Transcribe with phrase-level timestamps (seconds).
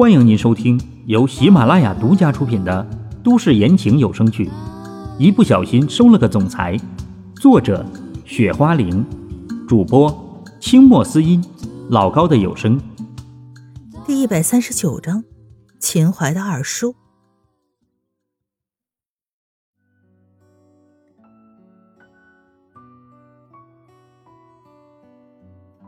[0.00, 2.86] 欢迎您收听由喜马拉雅独家出品的
[3.22, 4.46] 都市言情有声剧
[5.18, 6.74] 《一不小心收了个总裁》，
[7.38, 7.84] 作者：
[8.24, 9.04] 雪花玲，
[9.68, 11.44] 主播：清墨思音，
[11.90, 12.80] 老高的有声。
[14.06, 15.22] 第一百三十九章，
[15.78, 16.94] 秦淮的二叔。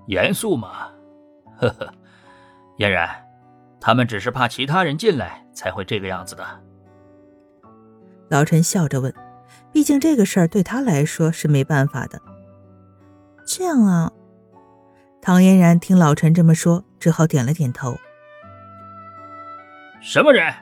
[0.06, 0.68] 严肃嘛？
[1.56, 1.94] 呵呵，
[2.76, 3.08] 嫣然，
[3.84, 6.46] 他们只是怕其他人进来才会这个样子的。
[8.28, 9.12] 老陈笑着问
[9.72, 12.22] ：“毕竟这个事儿对他来说是没办法的。”
[13.44, 14.12] 这样啊。
[15.20, 17.98] 唐嫣然听老陈这么说，只好点了点头。
[20.00, 20.54] 什么人？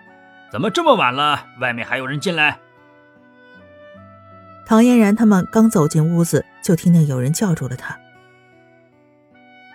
[0.51, 2.59] 怎么这么晚了，外面还有人进来？
[4.67, 7.99] 唐嫣然他们刚走进屋子，就听见有人叫住了他。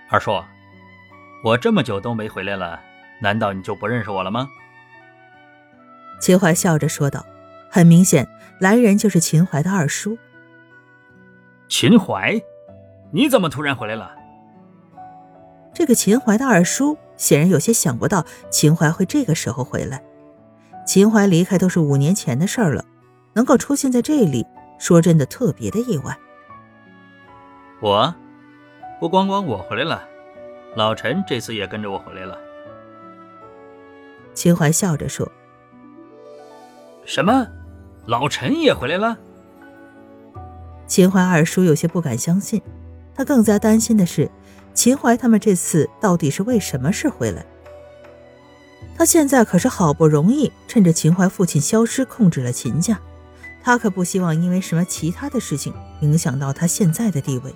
[0.09, 0.43] 二叔，
[1.43, 2.81] 我这么久都没回来了，
[3.21, 4.47] 难道你就不认识我了吗？
[6.19, 7.25] 秦淮笑着说道。
[7.69, 8.25] 很明显，
[8.59, 10.17] 来人就是秦淮的二叔。
[11.67, 12.41] 秦淮，
[13.11, 14.15] 你怎么突然回来了？
[15.73, 20.01] 这个秦淮的二叔显然有些想不到秦淮会这个时候回来。
[20.87, 22.85] 秦淮离开都是五年前的事儿了，
[23.33, 24.45] 能够出现在这里，
[24.79, 26.17] 说真的特别的意外。
[27.81, 28.15] 我。
[29.01, 30.01] 不光光我回来了，
[30.75, 32.37] 老陈这次也跟着我回来了。
[34.35, 35.31] 秦淮笑着说
[37.05, 37.47] ：“什么？
[38.05, 39.17] 老陈也回来了？”
[40.85, 42.61] 秦淮二叔有些不敢相信，
[43.15, 44.29] 他更加担心的是，
[44.75, 47.43] 秦淮他们这次到底是为什么事回来？
[48.97, 52.99] 他现在可是好不容易趁着秦淮父亲消失控制了秦家，
[53.63, 57.53] 他可不希望因为什么其他的事情影响到他现在的地位。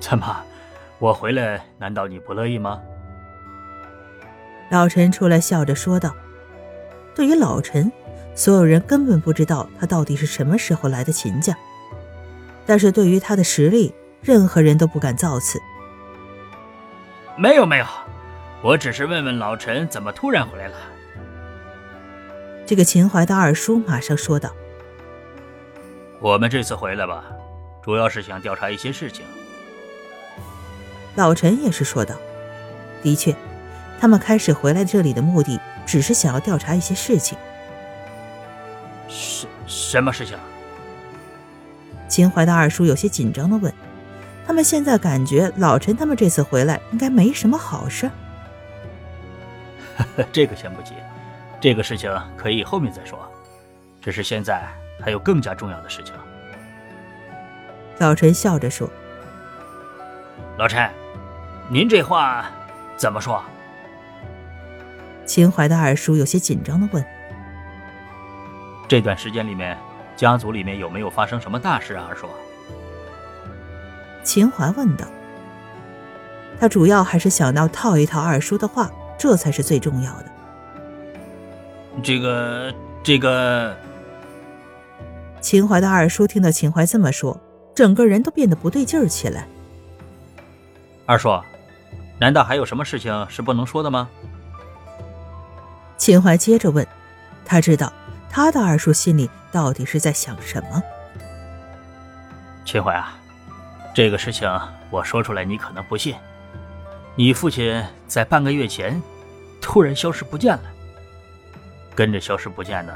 [0.00, 0.36] 怎么，
[0.98, 2.80] 我回来难道你不乐意吗？
[4.74, 6.12] 老陈出来笑着说道
[7.14, 7.92] ：“对于老陈，
[8.34, 11.56] 所有人根本不知道他到底是什么时候来的秦家，
[12.66, 15.60] 但是对于他的实力，任何人都不敢造次。”
[17.38, 17.86] 没有没有，
[18.64, 20.74] 我只是问问老陈怎么突然回来了。
[22.66, 24.50] 这个秦淮的二叔马上说道
[26.18, 27.24] ：“我们这次回来吧，
[27.80, 29.24] 主要是想调查一些事情。”
[31.14, 32.16] 老陈也是说道
[33.04, 33.32] ：“的确，
[34.00, 37.38] 他们开始回来这里的目的只是想要调查一些事情。
[39.08, 40.36] 什什么事情？”
[42.08, 43.72] 秦淮的二叔有些紧张的问
[44.46, 48.10] ：“他们现在感觉老陈他们这次回来应该没什么好事。
[50.30, 50.92] ”这个先不急，
[51.60, 53.18] 这个事情可以后面再说。
[54.02, 54.62] 只是现在
[55.00, 56.14] 还有更加重要的事情。”
[57.98, 58.88] 老陈笑着说
[60.58, 60.90] ：“老陈。”
[61.70, 62.50] 您这话
[62.94, 63.42] 怎么说？
[65.26, 67.04] 秦淮的二叔有些紧张的问
[68.86, 69.76] ：“这段时间里面，
[70.16, 72.28] 家族里面有没有发生什么大事啊？”二叔。
[74.22, 75.06] 秦淮问道。
[76.60, 80.26] 他主要还是想要套一套二叔的话，这才是最重要的。
[82.02, 83.76] 这个，这个。
[85.40, 87.38] 秦淮的二叔听到秦淮这么说，
[87.74, 89.46] 整个人都变得不对劲儿起来。
[91.06, 91.28] 二叔。
[92.20, 94.08] 难道还有什么事情是不能说的吗？
[96.04, 96.86] 秦淮接着问，
[97.46, 97.90] 他知道
[98.28, 100.82] 他的二叔心里到底是在想什么。
[102.62, 103.16] 秦淮啊，
[103.94, 104.46] 这个事情
[104.90, 106.14] 我说出来你可能不信，
[107.16, 109.00] 你父亲在半个月前
[109.62, 110.64] 突然消失不见了，
[111.94, 112.94] 跟着消失不见的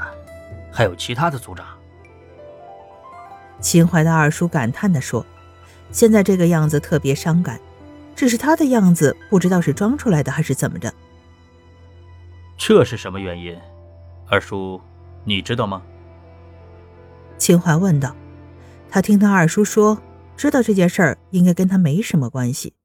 [0.71, 1.65] 还有其他的族长。
[3.59, 5.25] 秦淮的二叔感叹地说
[5.91, 7.59] ：“现在这个样子特别伤感。”
[8.15, 10.93] 只是他的样子，不知道是装出来的还是怎么着。
[12.69, 13.59] 这是什么原因？
[14.27, 14.79] 二叔，
[15.23, 15.81] 你知道吗？
[17.35, 18.15] 秦淮问道。
[18.87, 19.99] 他听他二叔说，
[20.37, 22.75] 知道这件事儿应该跟他没什么关系。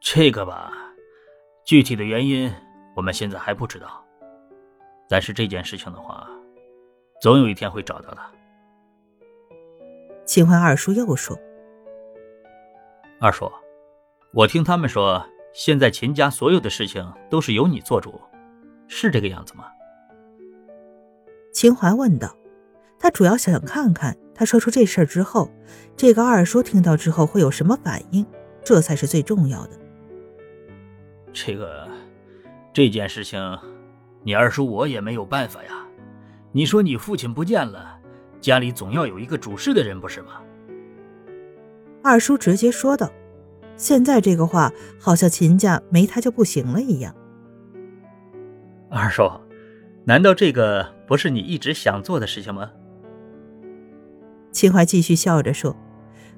[0.00, 0.72] 这个吧，
[1.64, 2.52] 具体的原因
[2.96, 4.04] 我们现在还不知道。
[5.08, 6.28] 但是这件事情的话，
[7.20, 8.18] 总有一天会找到的。
[10.24, 11.38] 秦淮二叔又说。
[13.20, 13.48] 二叔，
[14.32, 18.20] 我听他们说，现在秦家所有的事情都是由你做主，
[18.86, 19.64] 是这个样子吗？
[21.52, 22.36] 秦淮问道。
[23.02, 25.50] 他主要想看看他说出这事儿之后，
[25.96, 28.26] 这个二叔听到之后会有什么反应，
[28.62, 29.70] 这才是最重要的。
[31.32, 31.88] 这个
[32.74, 33.58] 这件事情，
[34.22, 35.82] 你二叔我也没有办法呀。
[36.52, 37.98] 你说你父亲不见了，
[38.38, 40.42] 家里总要有一个主事的人，不是吗？
[42.02, 43.10] 二叔直接说道
[43.80, 47.14] ：“现在这个话好像秦家没他就不行了一样。
[48.90, 49.22] 二叔，
[50.04, 52.70] 难道这个不是你一直想做的事情吗？
[54.52, 55.74] 秦淮继续笑着说：“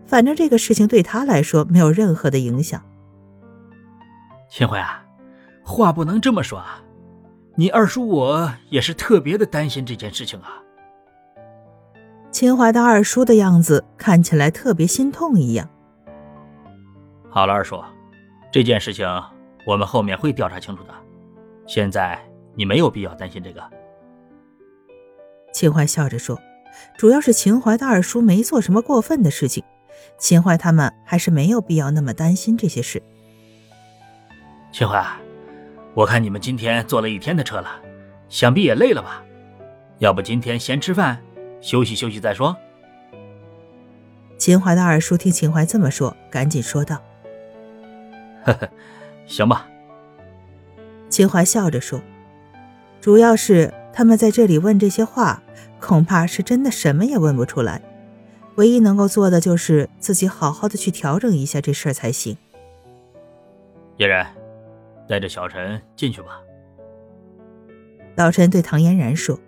[0.06, 2.80] 反正这个事情对他来说没有任何的影响。”
[4.48, 5.04] 秦淮啊，
[5.64, 6.80] 话不能这么说啊！
[7.56, 10.62] 你二叔我也是特别的担心这件事情啊。
[12.30, 15.68] 秦淮的二叔的样子看起来特别心痛一样。
[17.34, 17.82] 好了，二叔，
[18.52, 19.08] 这件事情
[19.66, 20.92] 我们后面会调查清楚的。
[21.66, 22.20] 现在
[22.54, 23.70] 你没有必要担心这个。
[25.50, 26.38] 秦淮笑着说
[26.98, 29.64] ：“主要是秦淮的二叔没做什么过分的事情，
[30.18, 33.02] 秦淮他们还是没有必要那么担心这些事。”
[34.70, 35.02] 秦淮，
[35.94, 37.80] 我看你们今天坐了一天的车了，
[38.28, 39.24] 想必也累了吧？
[40.00, 41.18] 要不今天先吃饭，
[41.62, 42.54] 休息休息再说。
[44.36, 47.00] 秦淮的二叔听秦淮这么说，赶紧说道
[48.44, 48.68] ：“呵呵，
[49.26, 49.68] 行吧。”
[51.08, 52.02] 秦淮笑着说
[53.00, 55.42] ：“主要是他们在这里问这些话，
[55.80, 57.82] 恐怕是真的什么也问不出来。
[58.56, 62.36] 唯一能够做的就是自己好好的去调整一下这事儿才行。”
[63.98, 64.26] 嫣然。
[65.08, 66.40] 带着小陈进去吧。
[68.14, 69.38] 老陈对唐嫣然说：“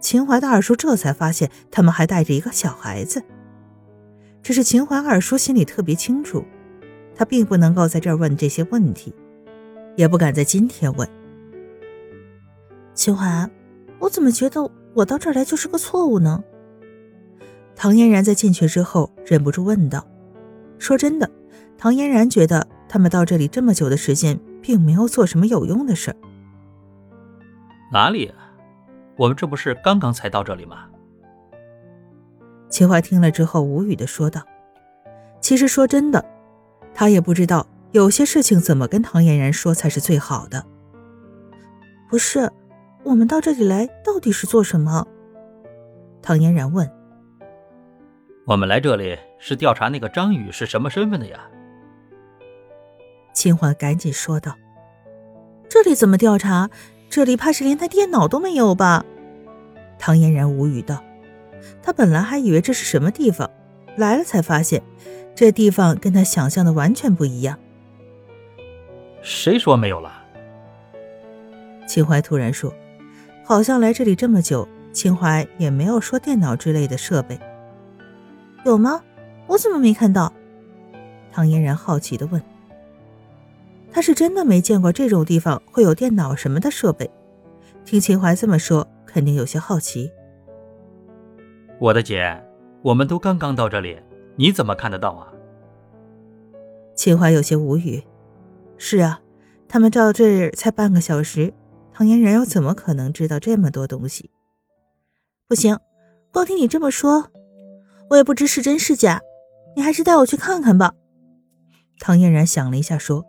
[0.00, 3.22] 秦淮的二叔这才发现他们还带着一个小孩子。
[4.42, 6.46] 只是秦淮二叔心里特别清楚，
[7.14, 9.14] 他并不能够在这儿问这些问题，
[9.96, 11.08] 也不敢在今天问。
[12.94, 13.48] 秦淮，
[13.98, 16.42] 我怎么觉得我到这儿来就是个错误呢？”
[17.74, 20.06] 唐嫣然在进去之后忍不住问道。
[20.78, 21.30] 说真的，
[21.78, 24.38] 唐嫣然觉得他们到这里这么久的时间。
[24.62, 26.16] 并没有做什么有用的事儿。
[27.92, 28.26] 哪里？
[28.26, 28.36] 啊？
[29.16, 30.86] 我们这不是刚刚才到这里吗？
[32.70, 34.40] 秦淮听了之后无语的说道
[35.42, 36.24] ：“其实说真的，
[36.94, 40.64] 他也不知道有些事情怎么跟唐嫣然说才是最好的。
[42.08, 42.50] 不是，
[43.04, 45.06] 我们到这里来到底是做什么？”
[46.22, 46.90] 唐嫣然问。
[48.46, 51.40] “我们来这里是调查那个张宇是什么身份的呀。”
[53.32, 54.54] 秦淮赶紧说道
[55.68, 56.68] ：“这里怎么调查？
[57.08, 59.04] 这里怕是连台电脑都没有吧？”
[59.98, 61.02] 唐嫣然无语道
[61.82, 63.50] ：“他本来还以为这是什么地方，
[63.96, 64.82] 来了才发现，
[65.34, 67.58] 这地方跟他想象的完全不一样。”
[69.22, 70.12] 谁说没有了？
[71.86, 72.72] 秦淮突然说
[73.44, 77.38] ：“好像来这里这么久，秦淮也没有说电脑之类的设备，
[78.64, 79.02] 有吗？
[79.46, 80.32] 我怎么没看到？”
[81.30, 82.42] 唐嫣然好奇的问。
[83.90, 87.10] 他是真的没见过这种地方会有电脑什么的设备，
[87.84, 90.10] 听秦淮这么说，肯定有些好奇。
[91.78, 92.42] 我的姐，
[92.80, 93.98] 我们都刚刚到这里，
[94.36, 95.32] 你怎么看得到啊？
[96.94, 98.02] 秦淮有些无语。
[98.76, 99.20] 是啊，
[99.68, 101.52] 他们到这儿才半个小时，
[101.92, 104.30] 唐嫣然又怎么可能知道这么多东西？
[105.48, 105.78] 不行，
[106.32, 107.30] 光听你这么说，
[108.10, 109.20] 我也不知是真是假，
[109.76, 110.94] 你还是带我去看看吧。
[112.00, 113.24] 唐嫣然想了一下，说。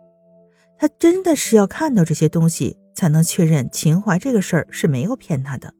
[0.76, 5.72] 他真的是要看到这些东西，才能确认秦淮这个事儿是没有骗他的。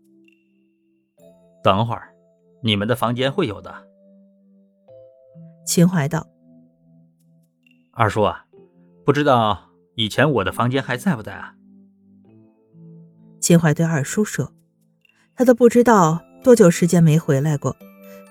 [1.64, 2.14] 等会儿，
[2.62, 3.74] 你们的房间会有的。
[5.64, 6.26] 秦淮道
[7.92, 8.44] ：“二叔啊，
[9.04, 11.54] 不知道以前我的房间还在不在啊？”
[13.40, 14.52] 秦淮对二叔说
[15.34, 17.76] ：“他都不知道多久时间没回来过，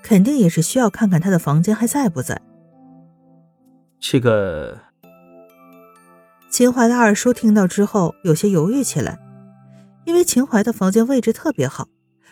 [0.01, 2.41] 肯定也是需要看看他的房间还在不在。”
[3.99, 4.79] 这个。
[6.49, 9.17] 秦淮的二叔听到之后有些犹豫起来，
[10.05, 11.87] 因为秦淮的房间位置特别好，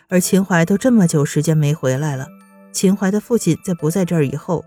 [0.10, 2.28] 而秦淮都这么久时间没回来了。
[2.72, 4.64] 秦淮的父亲在不在这儿以后，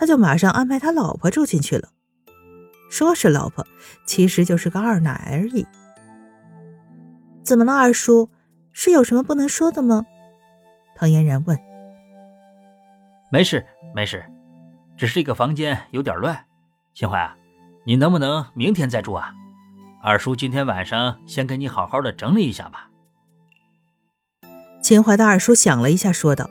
[0.00, 1.90] 他就马上安排他老婆住进去了。
[2.88, 3.66] 说是老婆，
[4.06, 5.66] 其实就是个二奶而已。
[7.42, 8.30] 怎么了，二叔？
[8.72, 10.06] 是有什么不能说的吗？
[10.96, 11.58] 唐嫣然问。
[13.30, 14.24] 没事，没事，
[14.96, 16.46] 只是这个房间有点乱。
[16.94, 17.36] 秦淮啊。
[17.84, 19.34] 你能不能明天再住啊？
[20.02, 22.88] 二叔今天晚上先给你好好的整理一下吧。
[24.82, 26.48] 秦淮的二叔想了一下，说道：“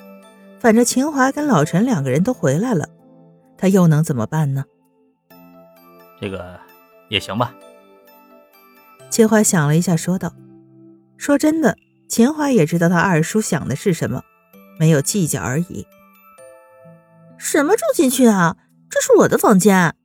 [0.62, 2.88] 反正秦淮跟老陈两个人都回来了，
[3.60, 4.66] 他又能怎么办呢？”
[6.20, 6.60] 这个
[7.10, 7.54] 也行吧。
[9.10, 10.34] 秦淮想了一下，说道
[11.18, 14.24] ：“说真的，秦淮也知道他二叔想的是什么，
[14.80, 15.86] 没有计较而已。
[17.38, 18.58] 什么住进去啊？
[18.90, 19.96] 这是我的房间。”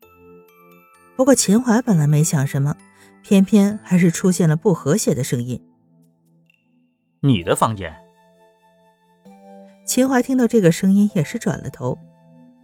[1.16, 2.76] 不过秦淮本来没想什么，
[3.22, 5.64] 偏偏还是出现了不和谐的声音。
[7.20, 7.94] 你的房间？
[9.86, 11.98] 秦淮听到这个声音也是转了头，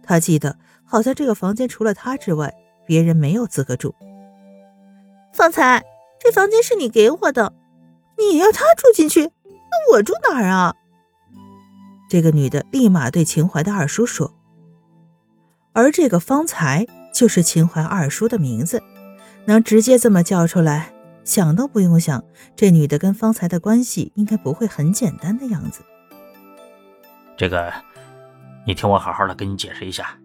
[0.03, 2.53] 他记得好像这个房间除了他之外，
[2.85, 3.95] 别人没有资格住。
[5.33, 5.83] 方才
[6.19, 7.53] 这房间是你给我的，
[8.17, 10.75] 你要他住进去，那我住哪儿啊？
[12.09, 14.33] 这个女的立马对秦淮的二叔说。
[15.73, 18.83] 而这个方才就是秦淮二叔的名字，
[19.45, 20.93] 能直接这么叫出来，
[21.23, 22.21] 想都不用想，
[22.57, 25.81] 这女的跟方才的关系应该不会很简单的样子。
[27.37, 27.73] 这个，
[28.65, 30.17] 你听我好好的跟你解释一下。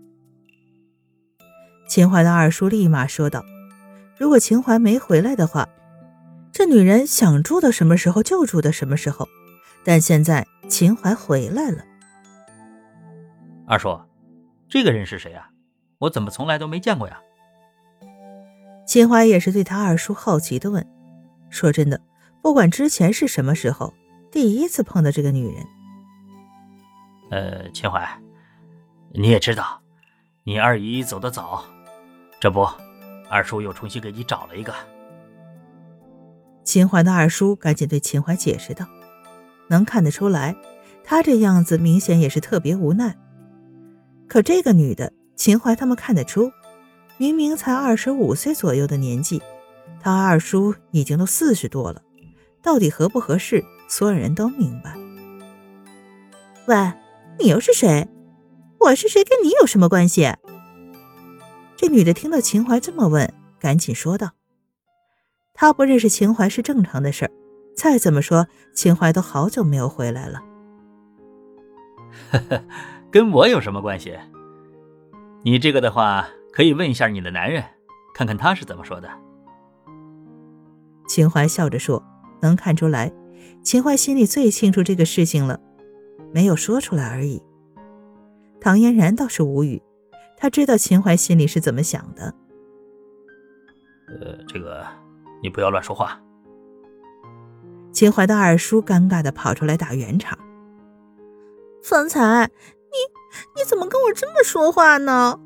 [1.88, 3.44] 秦淮的二叔立马说道
[4.18, 5.68] ：“如果秦淮没回来的话，
[6.52, 9.28] 这女人想住到什么时候就住到什么时候。
[9.84, 11.84] 但现在秦淮回来了。”
[13.68, 14.00] 二叔，
[14.68, 15.48] 这个人是谁呀？
[15.98, 17.18] 我怎么从来都没见过呀？
[18.86, 20.86] 秦淮也是对他二叔好奇的问。
[21.50, 22.00] 说真的，
[22.42, 23.94] 不管之前是什么时候，
[24.30, 25.64] 第一次碰到这个女人。
[27.30, 28.06] 呃，秦淮，
[29.18, 29.80] 你也知道，
[30.44, 31.64] 你二姨走得早。
[32.38, 32.68] 这不，
[33.30, 34.74] 二叔又重新给你找了一个。
[36.64, 38.86] 秦淮的二叔赶紧对秦淮解释道
[39.68, 40.54] ：“能看得出来，
[41.02, 43.16] 他这样子明显也是特别无奈。
[44.28, 46.52] 可这个女的，秦淮他们看得出，
[47.16, 49.40] 明明才二十五岁左右的年纪，
[49.98, 52.02] 他二叔已经都四十多了，
[52.60, 54.94] 到底合不合适，所有人都明白。
[56.66, 56.92] 喂，
[57.38, 58.06] 你又是谁？
[58.80, 60.32] 我是谁跟你有什么关系？”
[61.76, 64.30] 这女的听到秦淮这么问，赶紧说道
[65.52, 67.30] ：“她不认识秦淮是正常的事儿，
[67.76, 70.42] 再怎么说，秦淮都好久没有回来了。
[72.32, 72.64] ”“呵呵
[73.10, 74.18] 跟我有什么关系？
[75.42, 77.62] 你这个的话，可以问一下你的男人，
[78.14, 79.08] 看看他是怎么说的。”
[81.06, 82.02] 秦淮笑着说
[82.40, 83.12] ：“能看出来，
[83.62, 85.60] 秦淮心里最清楚这个事情了，
[86.32, 87.42] 没有说出来而已。”
[88.66, 89.80] 唐嫣然倒是无语。
[90.36, 92.34] 他知道秦淮心里是怎么想的。
[94.08, 94.84] 呃，这个
[95.40, 96.20] 你不要乱说话。
[97.92, 100.36] 秦淮的二叔尴尬的跑出来打圆场。
[101.80, 102.50] 方才，
[102.90, 105.38] 你你怎么跟我这么说话呢？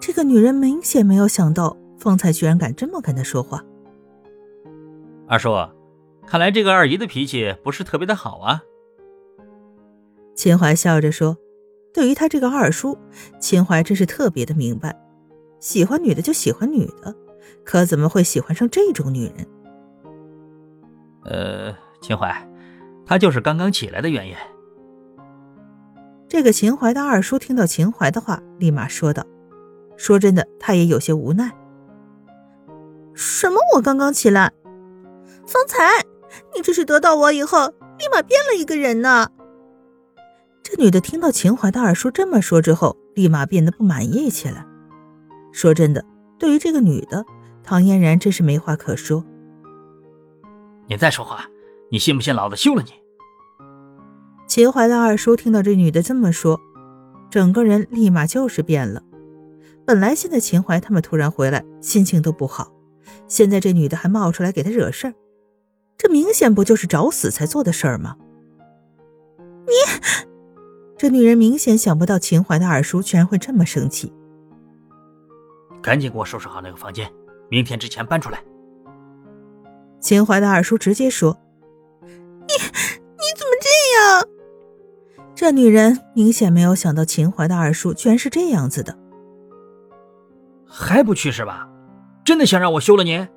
[0.00, 3.64] 这个女人明显没有想到方才居然敢这么跟她说话。
[5.28, 5.54] 二叔，
[6.26, 8.60] 看来这个二姨的脾气不是特别的好啊。
[10.34, 11.36] 秦淮笑着说。
[11.96, 12.98] 对于他这个二叔，
[13.40, 14.94] 秦淮真是特别的明白，
[15.60, 17.14] 喜欢女的就喜欢女的，
[17.64, 19.46] 可怎么会喜欢上这种女人？
[21.24, 22.46] 呃，秦淮，
[23.06, 24.34] 他就是刚刚起来的原因。
[26.28, 29.24] 这个秦淮的二叔听到秦淮的话，立马说道
[29.96, 31.50] ：“说真的，他也有些无奈。
[33.14, 33.58] 什么？
[33.74, 34.52] 我刚刚起来？
[35.46, 36.04] 方才，
[36.54, 39.30] 你这是得到我以后，立马变了一个人呢？”
[40.68, 44.66] 这女的听到秦淮的二叔这么说之后，立马变得不满意起来。
[45.52, 46.04] 说真的，
[46.40, 47.24] 对于这个女的，
[47.62, 49.24] 唐嫣然真是没话可说。
[50.88, 51.46] 你再说话，
[51.88, 52.90] 你信不信老子休了你？
[54.48, 56.60] 秦淮的二叔听到这女的这么说，
[57.30, 59.04] 整个人立马就是变了。
[59.84, 62.72] 本来现在秦淮他们突然回来，心情都不好，
[63.28, 65.14] 现在这女的还冒出来给他惹事儿，
[65.96, 68.16] 这明显不就是找死才做的事儿吗？
[69.68, 70.26] 你。
[70.98, 74.12] 这女人明显想不到秦淮的二叔居然会这么生气，
[75.82, 77.10] 赶紧给我收拾好那个房间，
[77.50, 78.42] 明天之前搬出来。
[80.00, 81.36] 秦淮的二叔直接说
[82.00, 82.08] ：“你
[82.46, 84.28] 你怎么这样？”
[85.34, 88.96] 这女人明显没有想到秦淮的二叔居然是这样子的，
[90.66, 91.68] 还不去是吧？
[92.24, 93.28] 真的想让我休了你？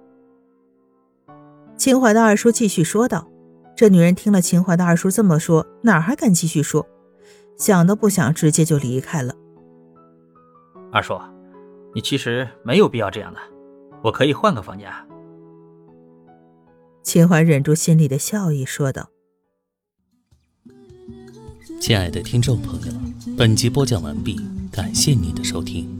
[1.75, 3.27] 秦淮的二叔继续说道。
[3.75, 6.85] 这女人听了秦淮的二叔这么说，哪还敢继续说？
[7.59, 9.35] 想都不想，直接就离开了。
[10.91, 11.19] 二叔，
[11.93, 13.39] 你其实没有必要这样的，
[14.01, 14.89] 我可以换个房间。
[17.03, 19.09] 秦淮忍住心里的笑意，说道
[21.81, 22.93] ：“亲爱的听众朋友，
[23.37, 24.39] 本集播讲完毕，
[24.71, 25.93] 感谢您的收听。”